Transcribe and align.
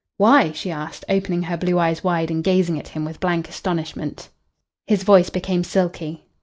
"Why?" 0.17 0.51
she 0.51 0.71
asked, 0.71 1.05
opening 1.09 1.43
her 1.43 1.57
blue 1.57 1.77
eyes 1.77 2.03
wide 2.03 2.31
and 2.31 2.43
gazing 2.43 2.79
at 2.79 2.87
him 2.87 3.05
with 3.05 3.19
blank 3.19 3.47
astonishment. 3.47 4.29
His 4.87 5.03
voice 5.03 5.29
became 5.29 5.63
silky. 5.63 6.25